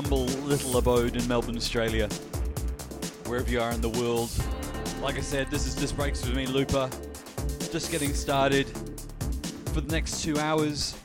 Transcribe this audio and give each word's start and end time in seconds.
humble 0.00 0.26
little 0.46 0.76
abode 0.76 1.16
in 1.16 1.26
Melbourne, 1.26 1.56
Australia. 1.56 2.06
Wherever 3.26 3.50
you 3.50 3.60
are 3.60 3.72
in 3.72 3.80
the 3.80 3.88
world. 3.88 4.30
Like 5.02 5.16
I 5.16 5.20
said, 5.20 5.50
this 5.50 5.66
is 5.66 5.74
Disc 5.74 5.96
Breaks 5.96 6.24
with 6.24 6.36
me, 6.36 6.46
Looper. 6.46 6.88
Just 7.72 7.90
getting 7.90 8.14
started 8.14 8.68
for 9.72 9.80
the 9.80 9.90
next 9.90 10.22
two 10.22 10.38
hours. 10.38 10.96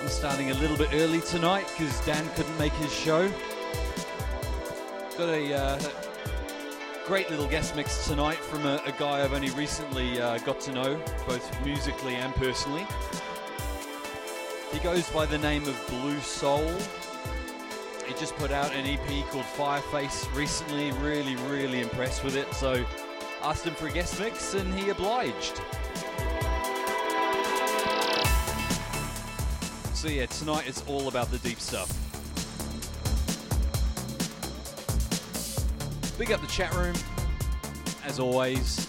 I'm 0.00 0.06
starting 0.06 0.52
a 0.52 0.54
little 0.60 0.76
bit 0.76 0.90
early 0.92 1.20
tonight 1.22 1.66
because 1.76 2.06
Dan 2.06 2.24
couldn't 2.36 2.56
make 2.56 2.72
his 2.74 2.94
show. 2.94 3.28
Got 5.18 5.30
a 5.30 5.54
uh, 5.54 5.80
great 7.04 7.28
little 7.30 7.48
guest 7.48 7.74
mix 7.74 8.06
tonight 8.06 8.38
from 8.38 8.64
a, 8.64 8.80
a 8.86 8.92
guy 8.92 9.24
I've 9.24 9.32
only 9.32 9.50
recently 9.50 10.20
uh, 10.20 10.38
got 10.38 10.60
to 10.60 10.72
know, 10.72 11.02
both 11.26 11.64
musically 11.64 12.14
and 12.14 12.32
personally. 12.36 12.86
He 14.72 14.78
goes 14.78 15.10
by 15.10 15.26
the 15.26 15.38
name 15.38 15.64
of 15.66 15.84
Blue 15.88 16.20
Soul. 16.20 16.70
Just 18.18 18.34
put 18.34 18.50
out 18.50 18.74
an 18.74 18.84
EP 18.84 19.28
called 19.30 19.44
Fireface 19.44 20.34
recently. 20.34 20.90
Really, 20.92 21.36
really 21.48 21.80
impressed 21.80 22.24
with 22.24 22.34
it. 22.34 22.52
So 22.52 22.84
asked 23.42 23.64
him 23.64 23.74
for 23.74 23.86
a 23.86 23.92
guest 23.92 24.18
mix 24.18 24.54
and 24.54 24.74
he 24.74 24.90
obliged. 24.90 25.60
So 29.94 30.08
yeah, 30.08 30.26
tonight 30.26 30.64
it's 30.66 30.82
all 30.88 31.06
about 31.06 31.30
the 31.30 31.38
deep 31.38 31.60
stuff. 31.60 31.88
Big 36.18 36.32
up 36.32 36.40
the 36.40 36.48
chat 36.48 36.74
room, 36.74 36.96
as 38.04 38.18
always. 38.18 38.88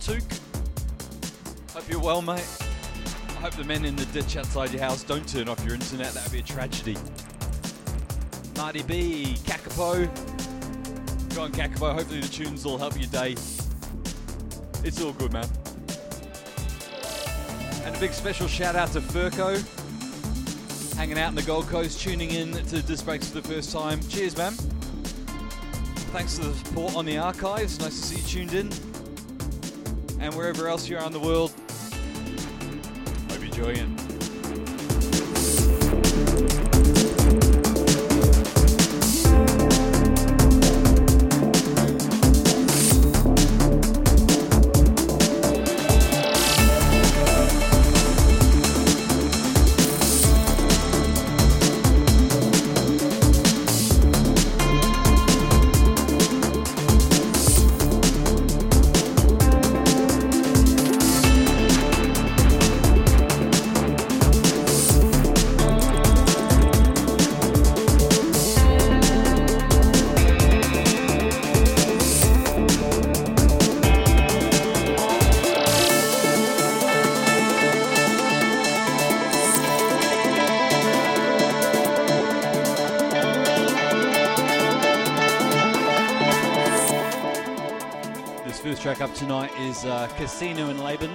Took, 0.00 0.22
hope 1.72 1.88
you're 1.88 2.00
well, 2.00 2.20
mate. 2.20 2.46
I 3.28 3.40
hope 3.40 3.54
the 3.54 3.64
men 3.64 3.86
in 3.86 3.96
the 3.96 4.04
ditch 4.06 4.36
outside 4.36 4.72
your 4.72 4.82
house 4.82 5.02
don't 5.02 5.26
turn 5.26 5.48
off 5.48 5.64
your 5.64 5.72
internet. 5.72 6.12
That 6.12 6.24
would 6.24 6.32
be 6.32 6.40
a 6.40 6.42
tragedy. 6.42 6.96
Marty 8.58 8.82
B, 8.82 9.36
Kakapo. 9.44 10.04
Go 11.34 11.42
on, 11.42 11.52
Kakapo. 11.52 11.94
Hopefully 11.94 12.20
the 12.20 12.26
tunes 12.26 12.64
will 12.64 12.76
help 12.76 12.98
your 12.98 13.08
day. 13.08 13.36
It's 14.82 15.00
all 15.00 15.12
good, 15.12 15.32
man. 15.32 15.48
And 17.84 17.94
a 17.94 18.00
big 18.00 18.12
special 18.12 18.48
shout 18.48 18.74
out 18.74 18.90
to 18.92 19.00
Furco, 19.00 19.56
hanging 20.96 21.18
out 21.20 21.28
in 21.28 21.36
the 21.36 21.42
Gold 21.42 21.68
Coast, 21.68 22.00
tuning 22.00 22.32
in 22.32 22.52
to 22.52 22.82
Disc 22.82 23.04
Breaks 23.04 23.28
for 23.28 23.40
the 23.40 23.48
first 23.48 23.70
time. 23.70 24.00
Cheers, 24.08 24.36
man. 24.36 24.52
Thanks 26.12 26.36
for 26.36 26.46
the 26.46 26.54
support 26.54 26.96
on 26.96 27.04
the 27.06 27.16
archives. 27.16 27.78
Nice 27.78 28.00
to 28.00 28.06
see 28.06 28.16
you 28.16 28.46
tuned 28.46 28.54
in. 28.54 28.72
And 30.20 30.34
wherever 30.34 30.66
else 30.66 30.88
you 30.88 30.98
are 30.98 31.06
in 31.06 31.12
the 31.12 31.20
world, 31.20 31.52
hope 33.30 33.38
you're 33.38 33.44
enjoying 33.44 33.94
it. 33.94 33.97
Tonight 89.18 89.50
is 89.58 89.84
uh, 89.84 90.06
Casino 90.16 90.70
and 90.70 90.78
Laban. 90.78 91.10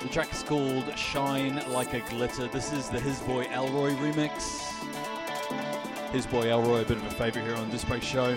The 0.00 0.08
track 0.08 0.32
is 0.32 0.42
called 0.42 0.96
Shine 0.96 1.62
Like 1.68 1.92
a 1.92 2.00
Glitter. 2.00 2.48
This 2.48 2.72
is 2.72 2.88
the 2.88 2.98
His 2.98 3.20
Boy 3.20 3.44
Elroy 3.52 3.92
remix. 3.96 4.72
His 6.10 6.26
Boy 6.26 6.50
Elroy, 6.50 6.80
a 6.80 6.84
bit 6.86 6.96
of 6.96 7.04
a 7.04 7.10
favourite 7.10 7.46
here 7.46 7.56
on 7.56 7.68
this 7.68 7.84
break 7.84 8.02
show. 8.02 8.34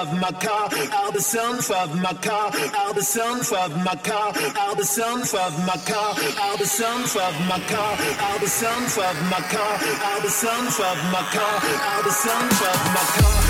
Of 0.00 0.18
my 0.18 0.32
car, 0.32 0.70
all 0.96 1.12
the 1.12 1.18
sunroof 1.18 1.70
of 1.70 1.94
my 2.00 2.14
car, 2.14 2.50
all 2.78 2.94
the 2.94 3.00
sunroof 3.00 3.52
of 3.52 3.84
my 3.84 3.94
car, 3.96 4.32
all 4.58 4.74
the 4.74 4.82
sunroof 4.82 5.34
of 5.34 5.66
my 5.66 5.76
car, 5.90 6.14
all 6.40 6.56
the 6.56 6.64
sunroof 6.64 7.16
of 7.16 7.34
my 7.50 7.60
car, 7.68 7.98
all 8.24 8.38
the 8.38 8.46
sunroof 8.46 8.98
of 8.98 9.16
my 9.30 9.40
car, 9.50 9.78
all 10.06 10.20
the 12.02 12.10
sunroof 12.10 12.70
of 12.70 12.94
my 12.94 13.04
car. 13.20 13.49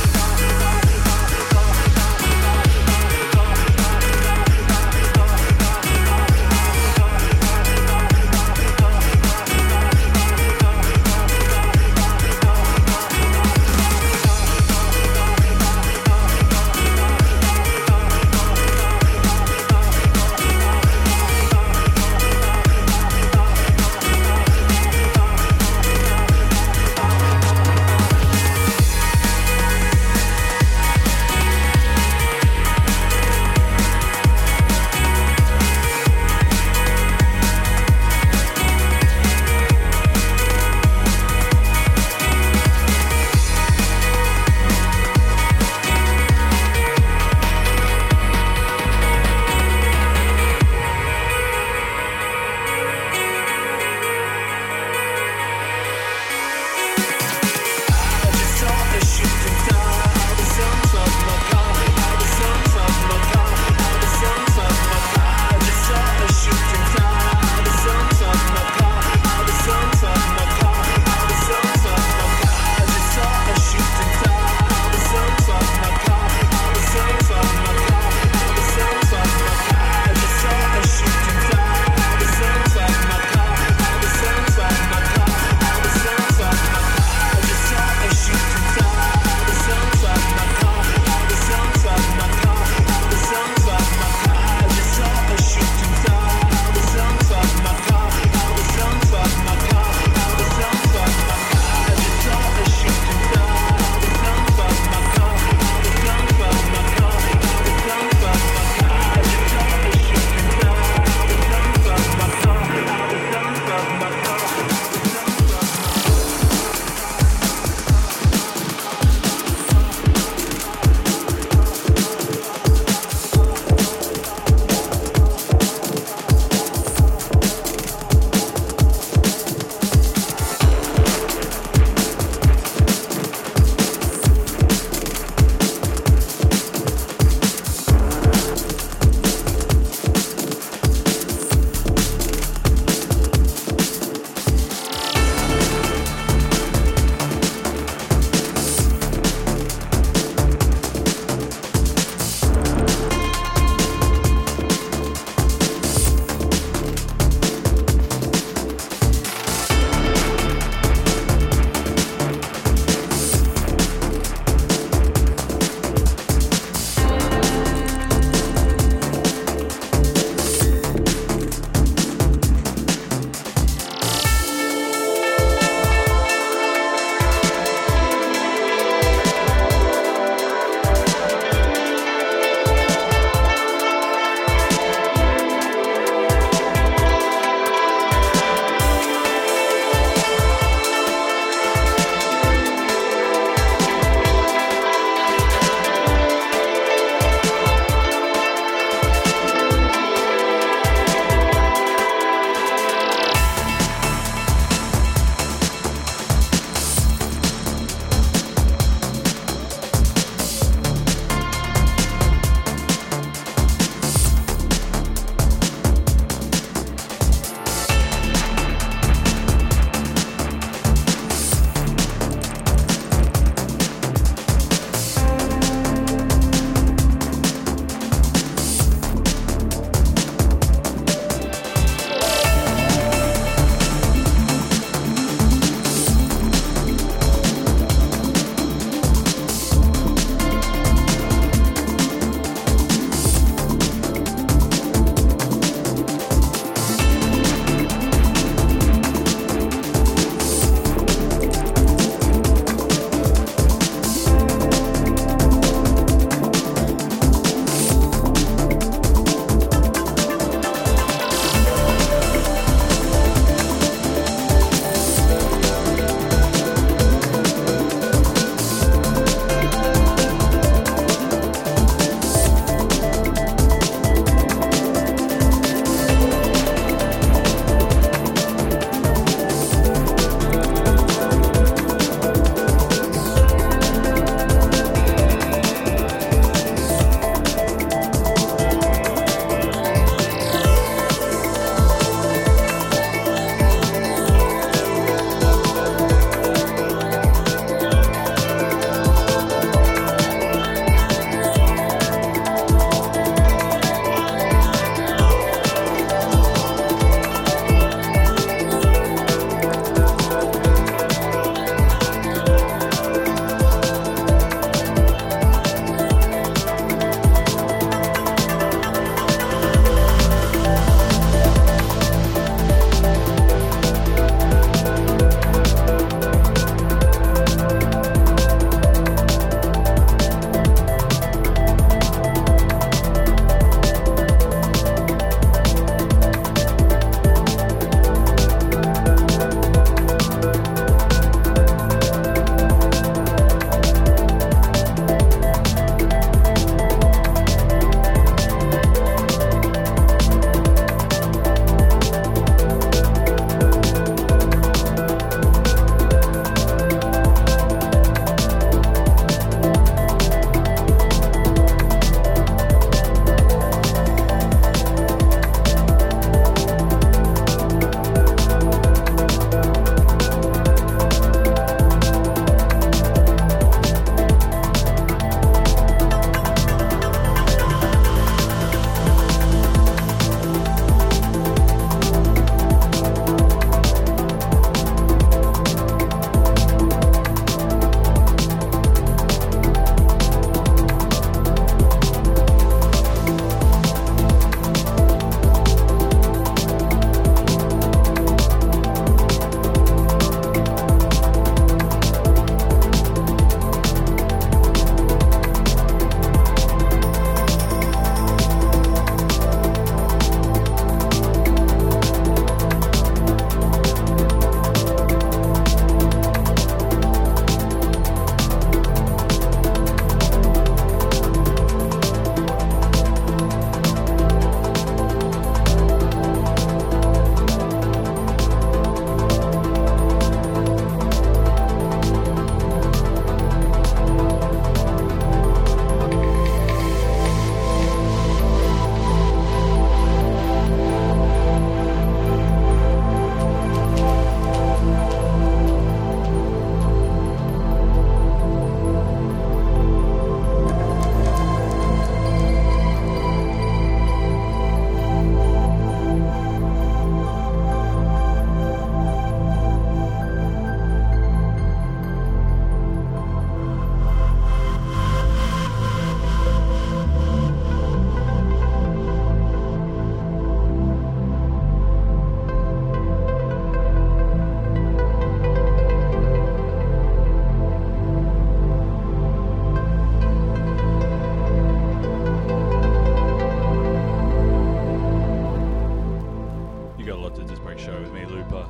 Show 487.79 487.99
with 487.99 488.13
me, 488.13 488.27
Looper. 488.27 488.69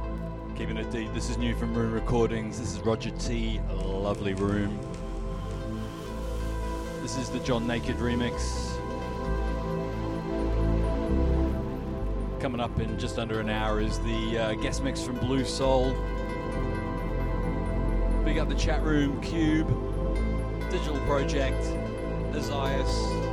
Keeping 0.57 0.77
it 0.77 0.91
deep. 0.93 1.13
This 1.15 1.31
is 1.31 1.39
new 1.39 1.57
from 1.57 1.75
Room 1.75 1.93
Recordings. 1.93 2.61
This 2.61 2.75
is 2.75 2.81
Roger 2.81 3.11
T. 3.11 3.59
A 3.71 3.75
lovely 3.75 4.35
room. 4.35 4.79
This 7.03 7.17
is 7.17 7.29
the 7.31 7.41
John 7.41 7.67
Naked 7.67 7.97
remix. 7.97 8.79
Coming 12.41 12.61
up 12.61 12.79
in 12.79 12.99
just 12.99 13.19
under 13.19 13.41
an 13.41 13.49
hour 13.49 13.81
is 13.81 13.99
the 14.01 14.39
uh, 14.39 14.55
guest 14.55 14.85
mix 14.85 15.03
from 15.03 15.17
Blue 15.17 15.45
Soul. 15.45 15.93
Big 18.25 18.39
up 18.39 18.49
the 18.49 18.55
chat 18.55 18.83
room, 18.83 19.21
Cube, 19.23 19.69
Digital 20.71 21.01
Project, 21.01 21.61
Desires. 22.33 23.30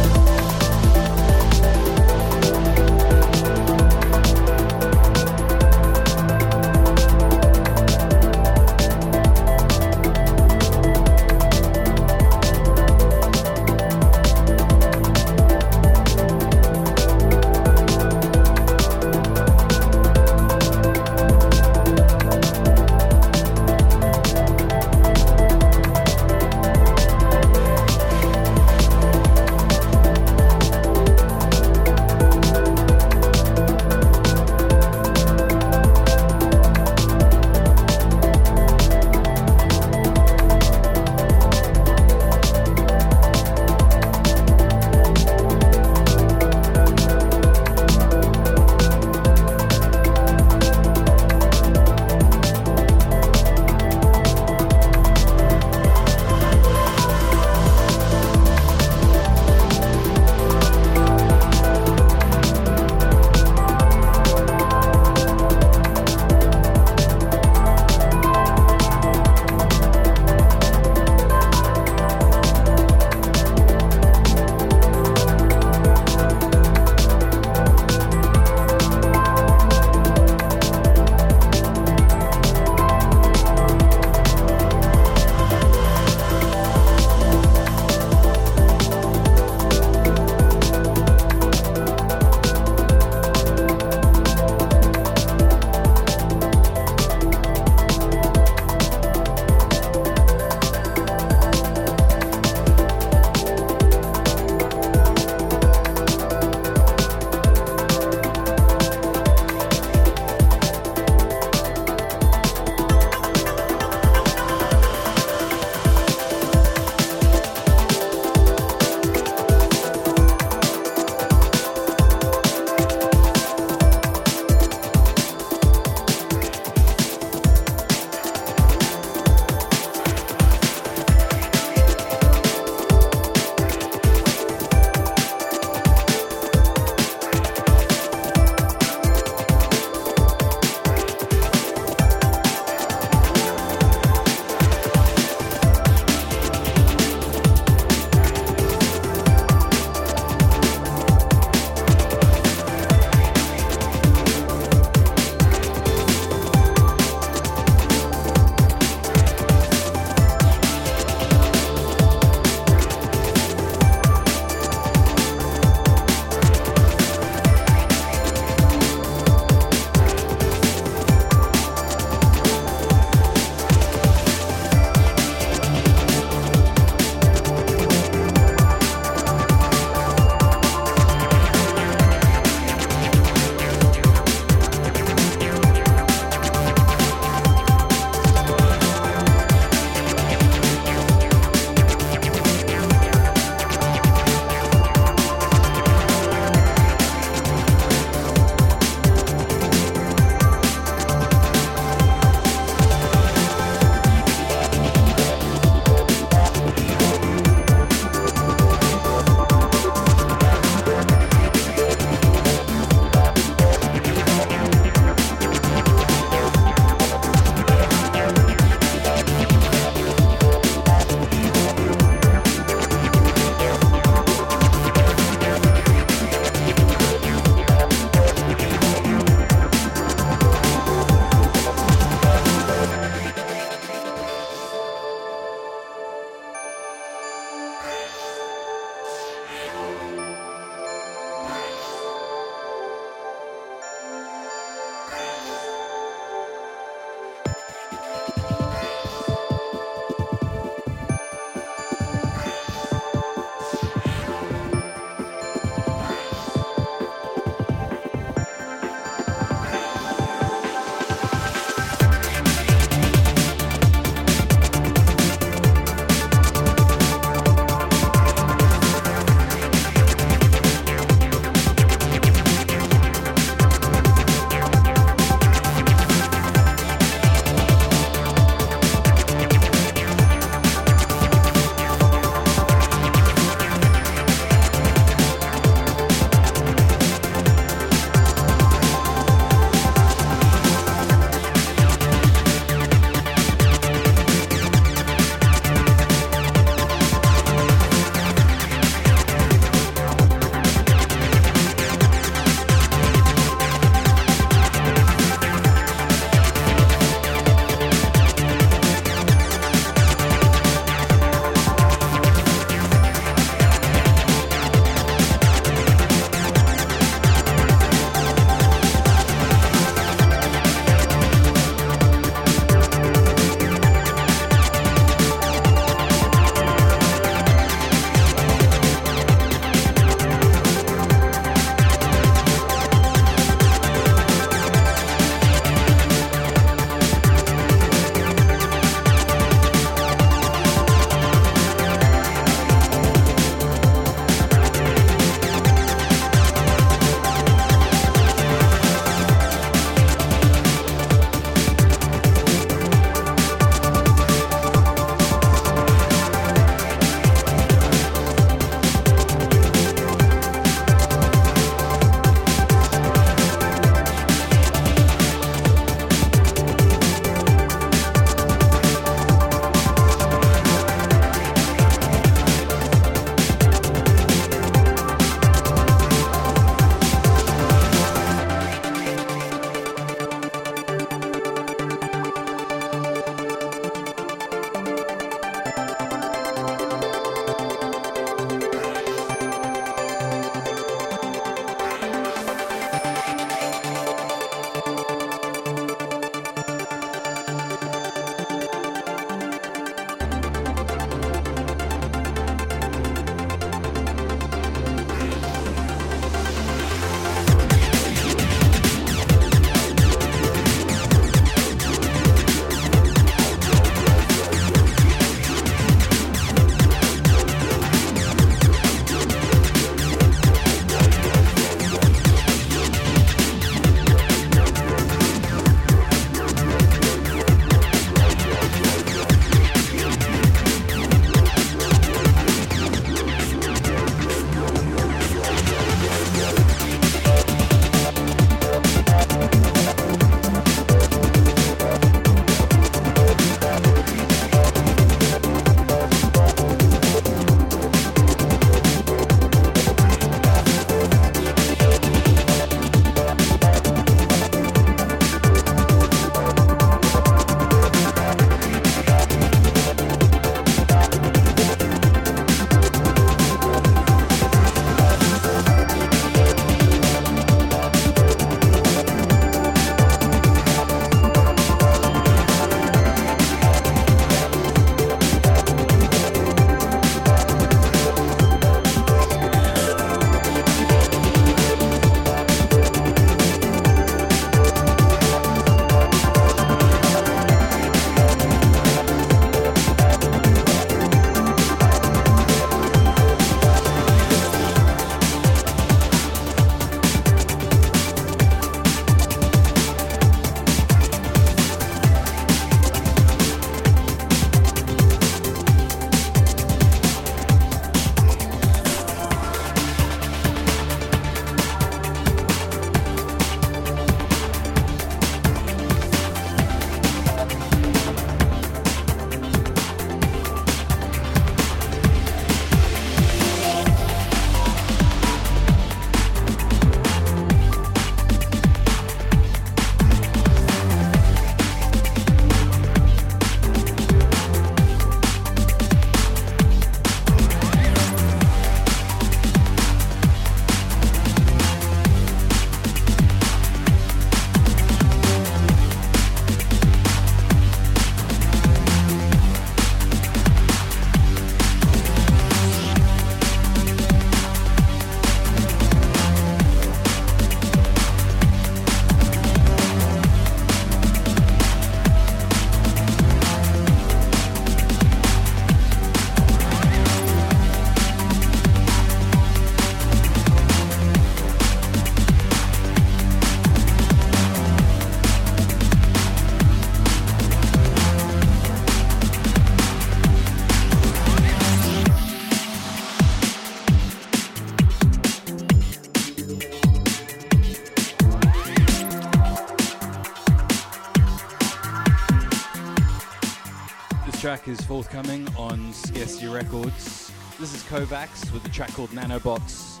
Is 594.74 594.84
forthcoming 594.86 595.46
on 595.56 595.92
Scarcity 595.92 596.48
Records. 596.48 597.30
This 597.60 597.74
is 597.74 597.82
Kovacs 597.84 598.52
with 598.52 598.64
a 598.66 598.68
track 598.70 598.92
called 598.92 599.10
Nanobots. 599.10 600.00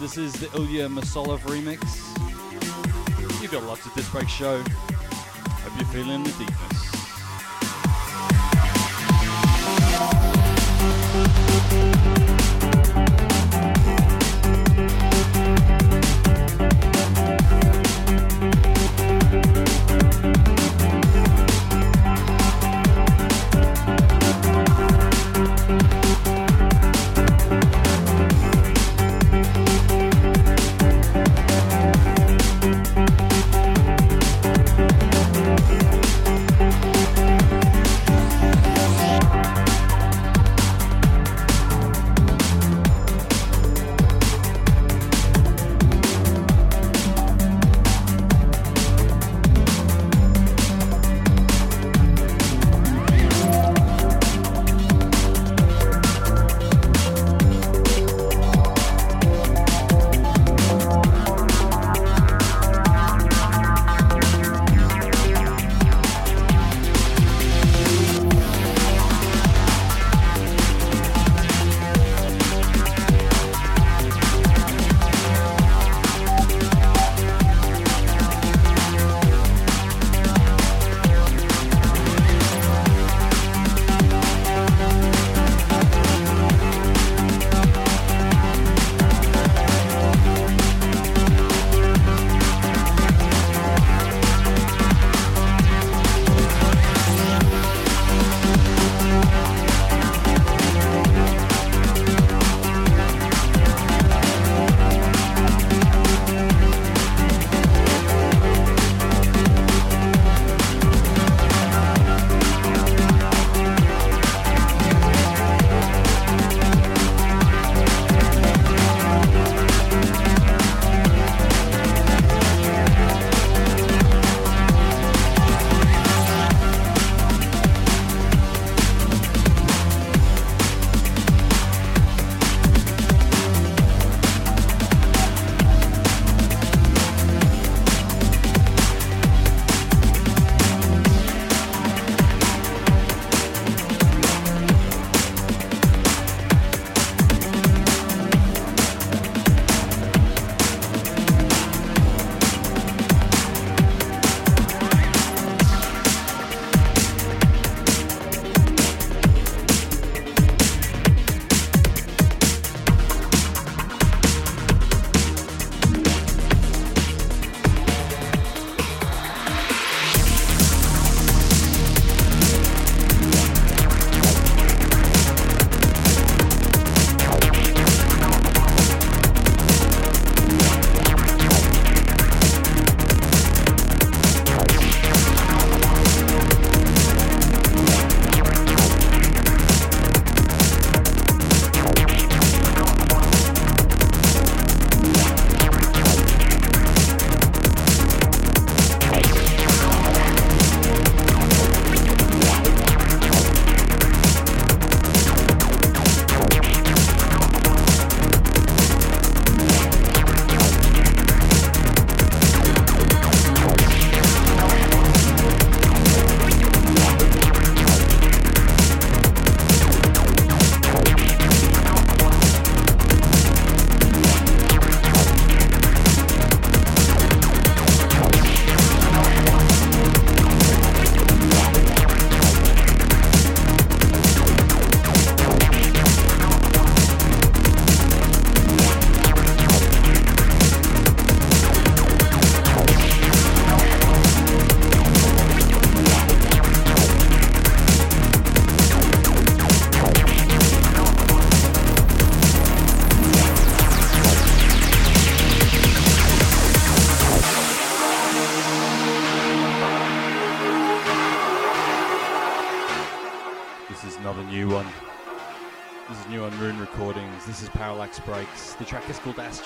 This 0.00 0.16
is 0.16 0.32
the 0.32 0.50
Ilya 0.56 0.88
Masolov 0.88 1.38
remix. 1.40 1.80
You've 3.40 3.52
got 3.52 3.62
lots 3.64 3.86
of 3.86 3.94
this 3.94 4.08
Break 4.10 4.28
Show. 4.28 4.60
Hope 4.62 5.78
you're 5.78 5.88
feeling 5.88 6.24
the 6.24 6.30
deepness. 6.30 6.69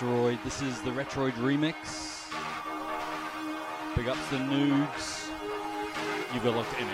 Asteroid. 0.04 0.38
This 0.44 0.60
is 0.60 0.82
the 0.82 0.90
Retroid 0.90 1.32
remix. 1.32 2.28
Big 3.96 4.06
ups 4.06 4.28
the 4.28 4.38
Nudes. 4.38 5.30
You've 6.34 6.44
got 6.44 6.62
to 6.62 6.76
NSB 6.76 6.93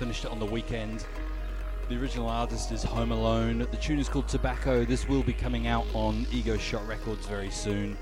finished 0.00 0.24
it 0.24 0.30
on 0.30 0.38
the 0.38 0.46
weekend. 0.46 1.04
The 1.90 2.00
original 2.00 2.26
artist 2.26 2.72
is 2.72 2.82
Home 2.82 3.12
Alone. 3.12 3.58
The 3.58 3.76
tune 3.76 3.98
is 3.98 4.08
called 4.08 4.28
Tobacco. 4.28 4.86
This 4.86 5.06
will 5.06 5.22
be 5.22 5.34
coming 5.34 5.66
out 5.66 5.84
on 5.92 6.26
Ego 6.32 6.56
Shot 6.56 6.88
Records 6.88 7.26
very 7.26 7.50
soon. 7.50 7.98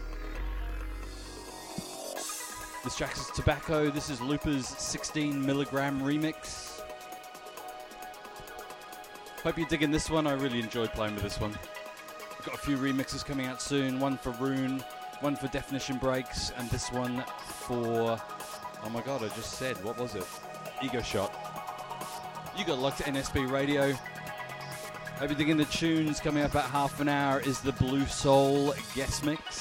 This 2.84 2.94
track 2.96 3.16
is 3.16 3.26
Tobacco. 3.34 3.90
This 3.90 4.10
is 4.10 4.20
Looper's 4.20 4.68
16 4.68 5.44
milligram 5.44 6.00
remix. 6.00 6.82
Hope 9.42 9.58
you're 9.58 9.66
digging 9.66 9.90
this 9.90 10.08
one. 10.08 10.28
I 10.28 10.34
really 10.34 10.60
enjoyed 10.60 10.92
playing 10.92 11.14
with 11.14 11.24
this 11.24 11.40
one. 11.40 11.58
Got 12.44 12.54
a 12.54 12.58
few 12.58 12.76
remixes 12.76 13.26
coming 13.26 13.46
out 13.46 13.60
soon. 13.60 13.98
One 13.98 14.18
for 14.18 14.30
Rune, 14.30 14.84
one 15.18 15.34
for 15.34 15.48
Definition 15.48 15.98
Breaks, 15.98 16.52
and 16.58 16.70
this 16.70 16.92
one 16.92 17.24
for. 17.48 18.20
Oh 18.84 18.88
my 18.90 19.00
god, 19.02 19.24
I 19.24 19.28
just 19.30 19.54
said, 19.54 19.82
what 19.82 19.98
was 19.98 20.14
it? 20.14 20.24
Ego 20.80 21.02
Shot. 21.02 21.34
You 22.58 22.64
got 22.64 22.80
locked 22.80 22.98
to 22.98 23.04
NSB 23.04 23.48
Radio. 23.48 23.92
Hope 23.92 25.30
you're 25.30 25.38
digging 25.38 25.56
the 25.56 25.64
tunes. 25.66 26.18
Coming 26.18 26.42
up 26.42 26.50
about 26.50 26.68
half 26.68 26.98
an 27.00 27.08
hour 27.08 27.38
is 27.38 27.60
the 27.60 27.70
Blue 27.70 28.04
Soul 28.06 28.74
guest 28.96 29.24
mix. 29.24 29.57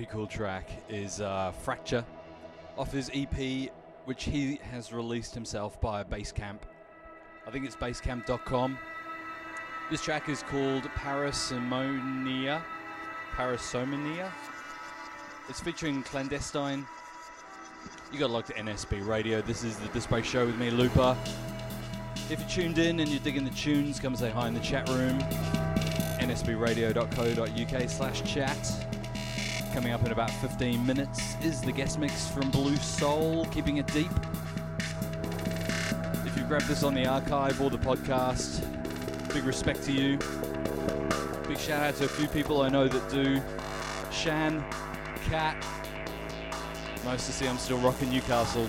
Very 0.00 0.12
cool 0.12 0.26
track 0.26 0.70
is 0.88 1.20
uh, 1.20 1.52
Fracture 1.52 2.02
off 2.78 2.90
his 2.90 3.10
EP, 3.12 3.70
which 4.06 4.24
he 4.24 4.58
has 4.70 4.94
released 4.94 5.34
himself 5.34 5.78
by 5.78 6.02
Basecamp. 6.02 6.60
I 7.46 7.50
think 7.50 7.66
it's 7.66 7.76
basecamp.com. 7.76 8.78
This 9.90 10.00
track 10.00 10.30
is 10.30 10.42
called 10.44 10.84
Parasimonia. 10.96 12.62
Parasimonia. 13.36 14.30
It's 15.50 15.60
featuring 15.60 16.02
Clandestine. 16.02 16.86
You 18.10 18.18
got 18.18 18.28
to 18.28 18.32
look 18.32 18.46
to 18.46 18.54
NSB 18.54 19.06
Radio. 19.06 19.42
This 19.42 19.62
is 19.64 19.76
the 19.76 19.88
Display 19.88 20.22
Show 20.22 20.46
with 20.46 20.56
me, 20.56 20.70
Looper. 20.70 21.14
If 22.30 22.40
you're 22.40 22.48
tuned 22.48 22.78
in 22.78 23.00
and 23.00 23.10
you're 23.10 23.20
digging 23.20 23.44
the 23.44 23.50
tunes, 23.50 24.00
come 24.00 24.16
say 24.16 24.30
hi 24.30 24.48
in 24.48 24.54
the 24.54 24.60
chat 24.60 24.88
room. 24.88 25.18
nsbradio.co.uk 26.20 27.90
slash 27.90 28.22
chat. 28.22 28.79
Coming 29.80 29.94
up 29.94 30.04
in 30.04 30.12
about 30.12 30.30
15 30.30 30.84
minutes 30.84 31.36
is 31.42 31.62
the 31.62 31.72
guest 31.72 31.98
mix 31.98 32.28
from 32.28 32.50
Blue 32.50 32.76
Soul, 32.76 33.46
keeping 33.46 33.78
it 33.78 33.86
deep. 33.86 34.10
If 36.26 36.36
you 36.36 36.44
grab 36.44 36.60
this 36.64 36.82
on 36.82 36.92
the 36.92 37.06
archive 37.06 37.62
or 37.62 37.70
the 37.70 37.78
podcast, 37.78 38.62
big 39.32 39.44
respect 39.44 39.82
to 39.84 39.92
you. 39.92 40.18
Big 41.48 41.56
shout 41.56 41.82
out 41.82 41.96
to 41.96 42.04
a 42.04 42.08
few 42.08 42.28
people 42.28 42.60
I 42.60 42.68
know 42.68 42.88
that 42.88 43.10
do. 43.10 43.40
Shan, 44.12 44.62
Cat. 45.30 45.64
Nice 47.06 47.24
to 47.24 47.32
see 47.32 47.48
I'm 47.48 47.56
still 47.56 47.78
rocking 47.78 48.10
Newcastle. 48.10 48.68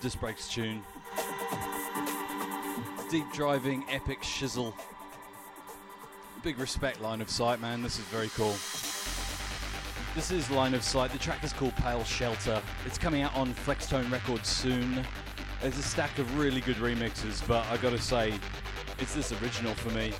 Disc 0.00 0.20
Breaks 0.20 0.48
tune. 0.48 0.82
Deep 3.10 3.30
driving, 3.32 3.84
epic 3.88 4.20
shizzle. 4.20 4.72
Big 6.42 6.58
respect, 6.58 7.00
Line 7.00 7.20
of 7.20 7.28
Sight, 7.28 7.60
man. 7.60 7.82
This 7.82 7.98
is 7.98 8.04
very 8.04 8.28
cool. 8.28 8.54
This 10.14 10.30
is 10.30 10.50
Line 10.50 10.74
of 10.74 10.84
Sight. 10.84 11.10
The 11.10 11.18
track 11.18 11.42
is 11.42 11.52
called 11.52 11.74
Pale 11.76 12.04
Shelter. 12.04 12.62
It's 12.86 12.98
coming 12.98 13.22
out 13.22 13.34
on 13.34 13.52
Flextone 13.54 14.10
Records 14.12 14.48
soon. 14.48 15.04
There's 15.60 15.78
a 15.78 15.82
stack 15.82 16.18
of 16.18 16.38
really 16.38 16.60
good 16.60 16.76
remixes, 16.76 17.46
but 17.48 17.66
I 17.66 17.76
gotta 17.78 18.00
say, 18.00 18.34
it's 19.00 19.14
this 19.14 19.32
original 19.42 19.74
for 19.74 19.90
me. 19.90 20.12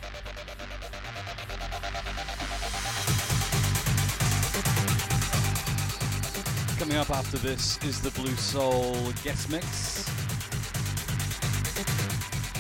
Up 6.99 7.11
after 7.11 7.37
this 7.39 7.79
is 7.85 8.01
the 8.01 8.11
Blue 8.11 8.35
Soul 8.35 9.13
guest 9.23 9.49
mix. 9.51 10.05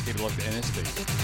Keep 0.04 0.14
it 0.14 0.20
locked 0.22 0.38
to 0.38 0.46
NSB. 0.46 1.17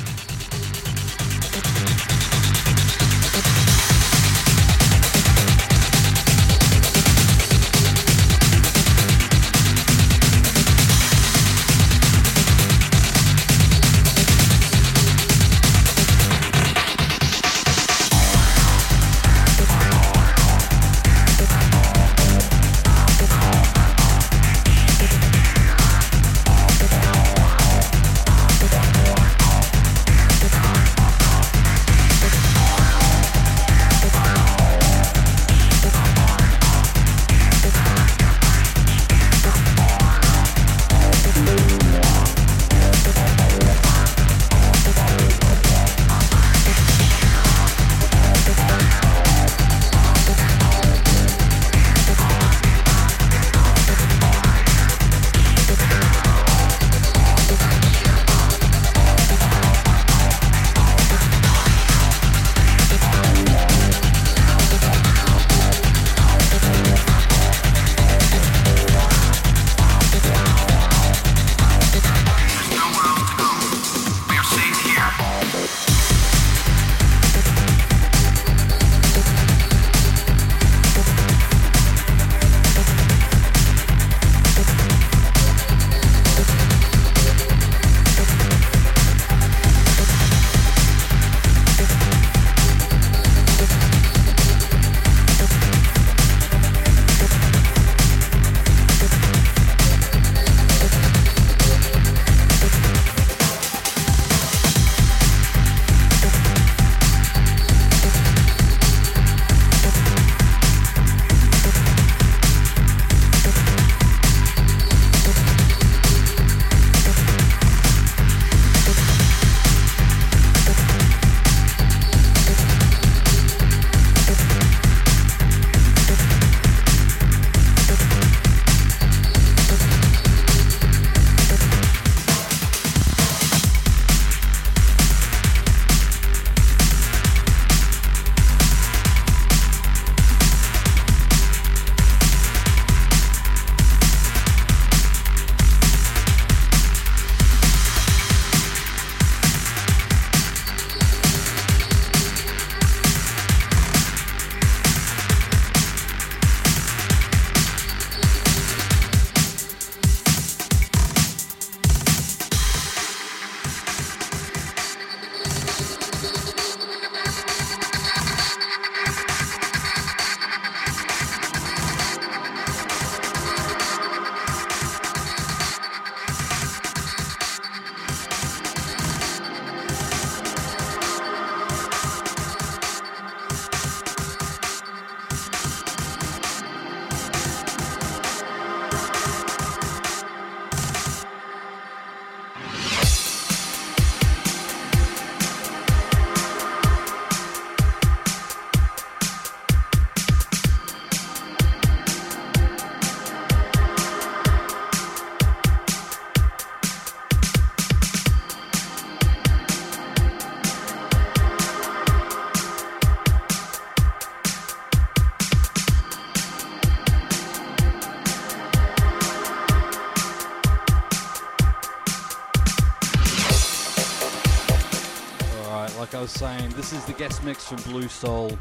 This 226.84 226.92
is 226.92 227.04
the 227.06 227.14
guest 227.14 227.42
mix 227.42 227.66
from 227.66 227.78
Blue 227.90 228.08
Soul. 228.08 228.58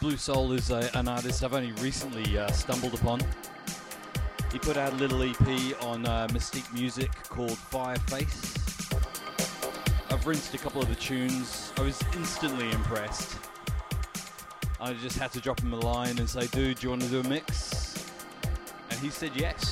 Blue 0.00 0.16
Soul 0.16 0.52
is 0.52 0.70
a, 0.70 0.88
an 0.94 1.08
artist 1.08 1.42
I've 1.42 1.52
only 1.52 1.72
recently 1.82 2.38
uh, 2.38 2.48
stumbled 2.52 2.94
upon. 2.94 3.20
He 4.52 4.60
put 4.60 4.76
out 4.76 4.92
a 4.92 4.96
little 4.96 5.20
EP 5.20 5.82
on 5.82 6.06
uh, 6.06 6.28
Mystique 6.30 6.72
Music 6.72 7.10
called 7.24 7.58
Fireface. 7.72 8.56
I've 10.12 10.24
rinsed 10.24 10.54
a 10.54 10.58
couple 10.58 10.80
of 10.80 10.88
the 10.88 10.94
tunes. 10.94 11.72
I 11.76 11.82
was 11.82 12.00
instantly 12.14 12.70
impressed. 12.70 13.36
I 14.80 14.92
just 14.92 15.18
had 15.18 15.32
to 15.32 15.40
drop 15.40 15.58
him 15.58 15.72
a 15.72 15.80
line 15.80 16.20
and 16.20 16.30
say, 16.30 16.46
dude, 16.46 16.78
do 16.78 16.86
you 16.86 16.90
want 16.90 17.02
to 17.02 17.08
do 17.08 17.18
a 17.18 17.24
mix? 17.24 18.06
And 18.90 19.00
he 19.00 19.10
said 19.10 19.32
yes. 19.34 19.71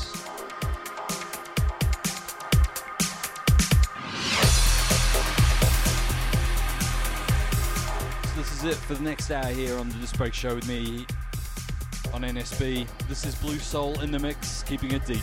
Is 8.64 8.72
it 8.72 8.76
for 8.76 8.94
the 8.94 9.02
next 9.02 9.30
hour 9.30 9.46
here 9.46 9.78
on 9.78 9.88
the 9.88 9.94
Disc 9.94 10.34
Show 10.34 10.54
with 10.54 10.68
me. 10.68 11.06
on 12.12 12.22
NSB. 12.22 12.86
This 13.08 13.24
is 13.24 13.34
Blue 13.36 13.58
Soul 13.58 13.98
in 14.00 14.10
the 14.10 14.18
mix, 14.18 14.62
keeping 14.64 14.92
it 14.92 15.06
deep. 15.06 15.22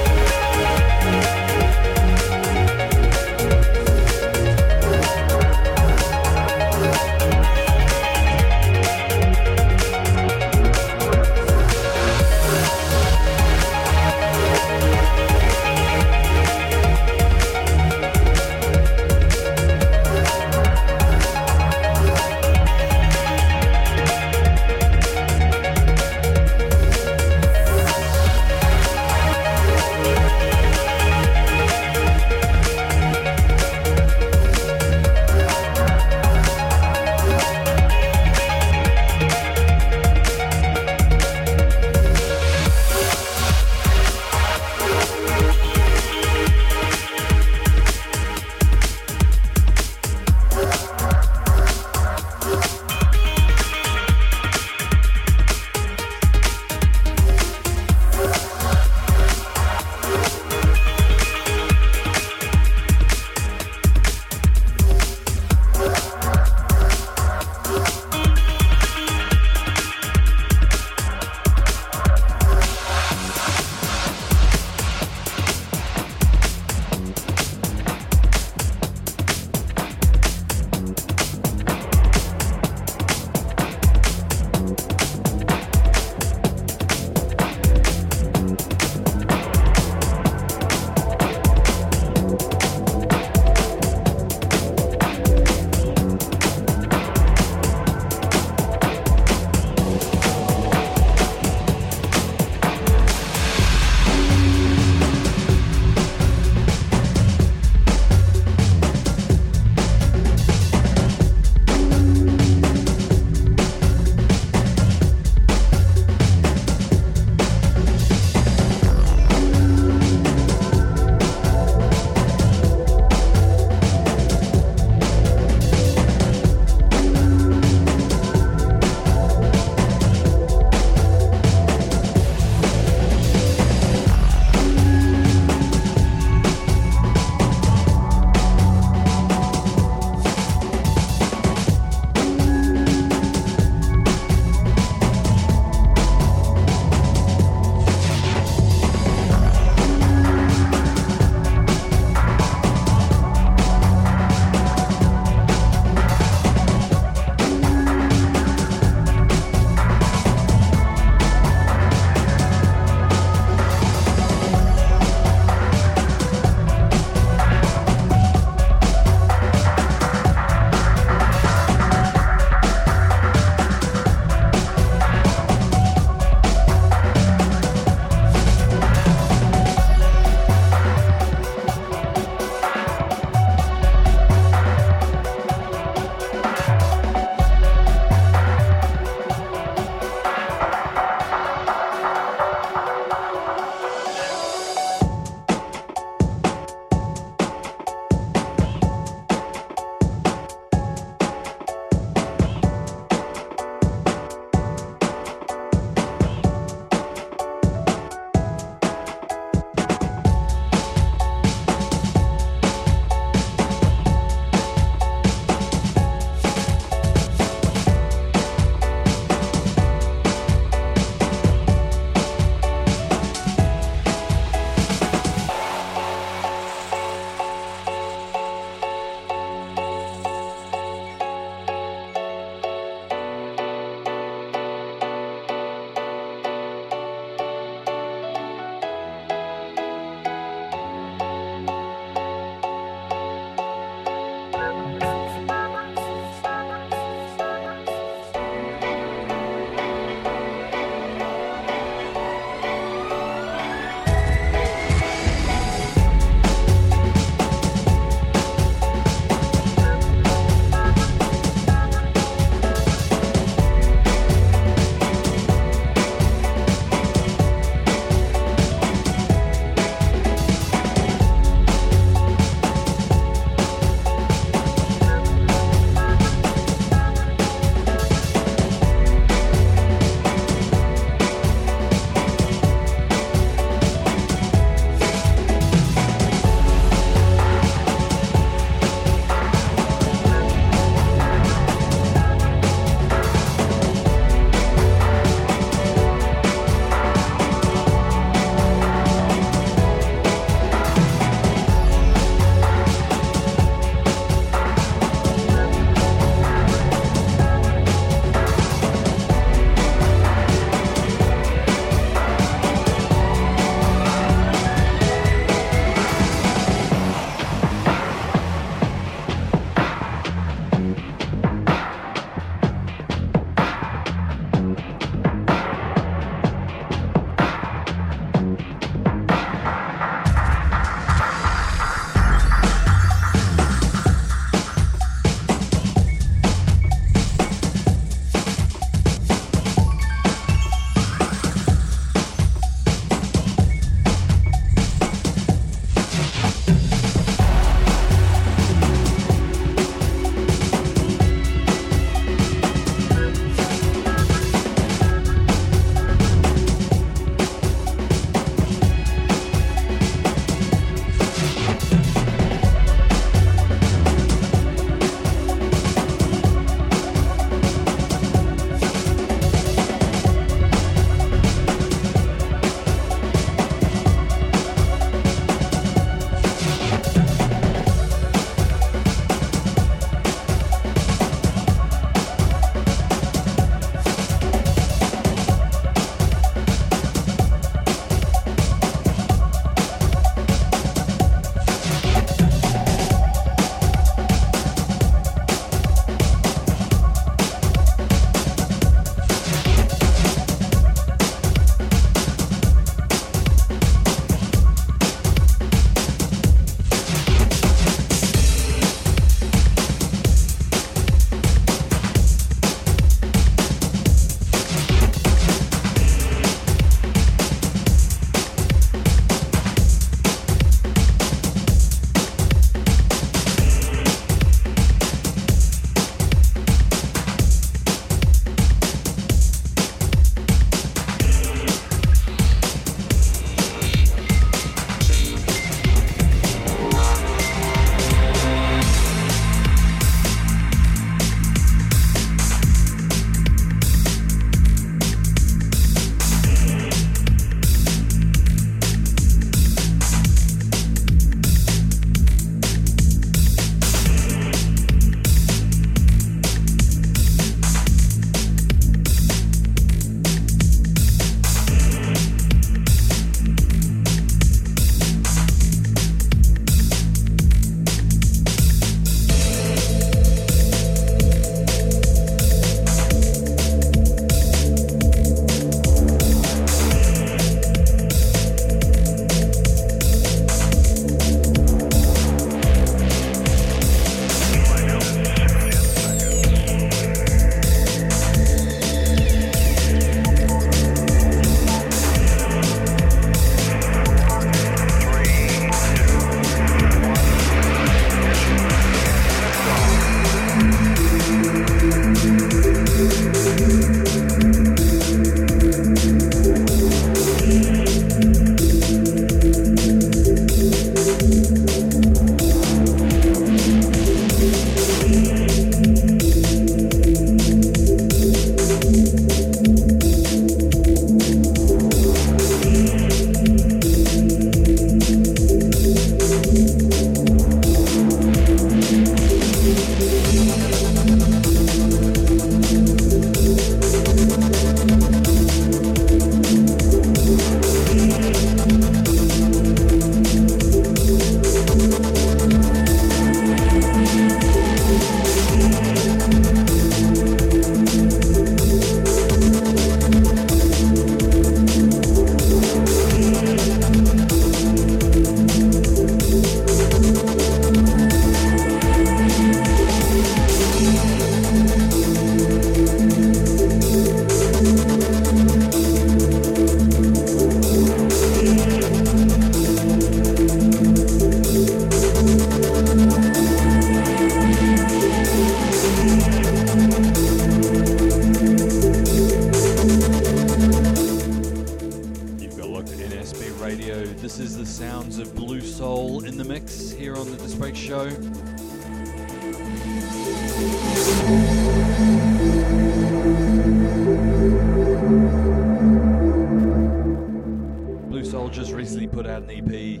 Out 599.36 599.42
an 599.42 599.50
EP 599.50 600.00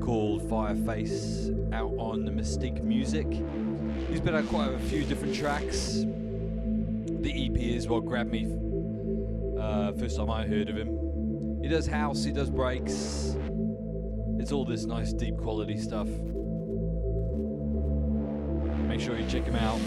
called 0.00 0.42
Fireface 0.48 1.74
out 1.74 1.92
on 1.98 2.24
the 2.24 2.30
Mystique 2.30 2.80
Music. 2.82 3.26
He's 4.08 4.20
been 4.20 4.36
out 4.36 4.46
quite 4.48 4.72
a 4.72 4.78
few 4.78 5.04
different 5.04 5.34
tracks. 5.34 6.04
The 6.04 7.46
EP 7.46 7.56
is 7.56 7.88
what 7.88 8.04
grabbed 8.06 8.30
me 8.30 8.46
uh, 9.60 9.92
first 9.94 10.16
time 10.16 10.30
I 10.30 10.46
heard 10.46 10.68
of 10.68 10.76
him. 10.76 11.60
He 11.60 11.68
does 11.68 11.88
house, 11.88 12.22
he 12.22 12.30
does 12.30 12.50
breaks. 12.50 13.36
It's 14.38 14.52
all 14.52 14.64
this 14.64 14.84
nice 14.84 15.12
deep 15.12 15.36
quality 15.38 15.76
stuff. 15.76 16.06
Make 18.86 19.00
sure 19.00 19.18
you 19.18 19.26
check 19.26 19.42
him 19.42 19.56
out. 19.56 19.80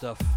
stuff. 0.00 0.29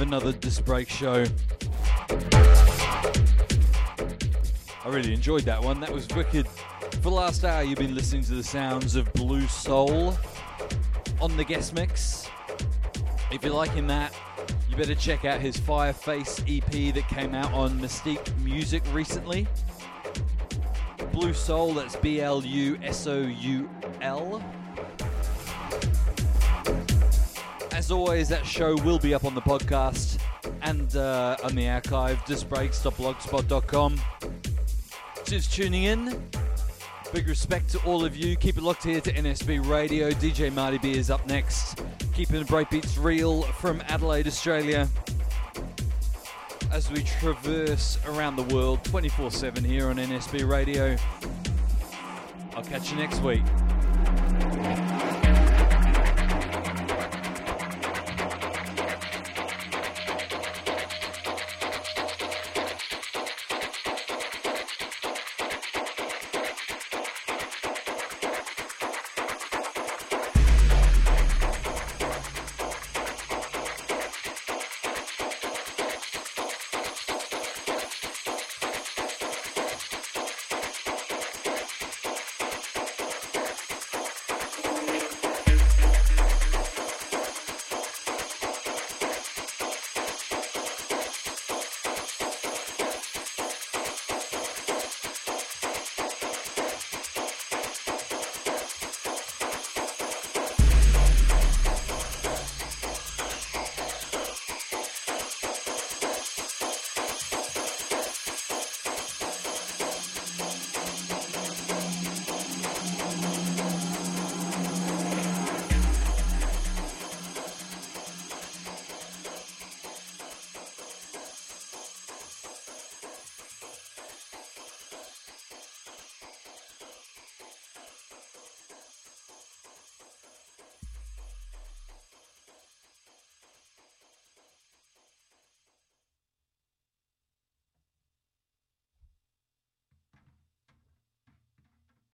Another 0.00 0.32
Disc 0.32 0.64
Break 0.64 0.88
show. 0.88 1.24
I 4.84 4.88
really 4.88 5.12
enjoyed 5.12 5.42
that 5.42 5.62
one. 5.62 5.80
That 5.80 5.92
was 5.92 6.06
wicked. 6.08 6.46
For 6.46 7.00
the 7.00 7.10
last 7.10 7.44
hour, 7.44 7.62
you've 7.62 7.78
been 7.78 7.94
listening 7.94 8.22
to 8.24 8.34
the 8.34 8.42
sounds 8.44 8.96
of 8.96 9.12
Blue 9.14 9.46
Soul 9.46 10.16
on 11.20 11.36
the 11.36 11.44
guest 11.44 11.74
mix. 11.74 12.28
If 13.30 13.42
you're 13.42 13.52
liking 13.52 13.86
that, 13.88 14.14
you 14.70 14.76
better 14.76 14.94
check 14.94 15.24
out 15.24 15.40
his 15.40 15.56
Fireface 15.56 16.40
EP 16.46 16.94
that 16.94 17.08
came 17.08 17.34
out 17.34 17.52
on 17.52 17.78
Mystique 17.80 18.36
Music 18.38 18.82
recently. 18.92 19.46
Blue 21.12 21.34
Soul, 21.34 21.74
that's 21.74 21.96
B 21.96 22.20
L 22.20 22.44
U 22.44 22.78
S 22.82 23.06
O 23.06 23.20
U 23.20 23.70
As 27.86 27.92
always, 27.92 28.28
that 28.30 28.44
show 28.44 28.74
will 28.78 28.98
be 28.98 29.14
up 29.14 29.24
on 29.24 29.36
the 29.36 29.40
podcast 29.40 30.18
and 30.62 30.96
uh, 30.96 31.36
on 31.44 31.54
the 31.54 31.68
archive, 31.68 32.16
discbreaks.blogspot.com. 32.24 34.00
Just 35.24 35.52
tuning 35.52 35.84
in. 35.84 36.20
Big 37.12 37.28
respect 37.28 37.70
to 37.70 37.78
all 37.84 38.04
of 38.04 38.16
you. 38.16 38.34
Keep 38.34 38.56
it 38.58 38.64
locked 38.64 38.82
here 38.82 39.00
to 39.00 39.12
NSB 39.12 39.70
Radio. 39.70 40.10
DJ 40.10 40.52
Marty 40.52 40.78
B 40.78 40.98
is 40.98 41.12
up 41.12 41.24
next. 41.28 41.80
Keeping 42.12 42.40
the 42.40 42.44
breakbeats 42.44 43.00
real 43.00 43.42
from 43.42 43.80
Adelaide, 43.86 44.26
Australia. 44.26 44.88
As 46.72 46.90
we 46.90 47.04
traverse 47.04 48.00
around 48.04 48.34
the 48.34 48.52
world 48.52 48.82
24 48.82 49.30
7 49.30 49.62
here 49.62 49.90
on 49.90 49.98
NSB 49.98 50.44
Radio. 50.50 50.96
I'll 52.56 52.64
catch 52.64 52.90
you 52.90 52.96
next 52.96 53.20
week. 53.22 53.44